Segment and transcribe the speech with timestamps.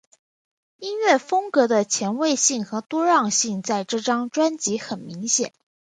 [0.77, 5.53] 音乐风格的前卫性和多样性在这张专辑很明显。